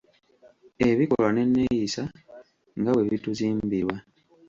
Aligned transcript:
Ebikolwa 0.89 1.29
n’enneeyisa 1.33 2.03
nga 2.79 2.91
bwe 2.93 3.03
bituzimbirwa 3.11 3.95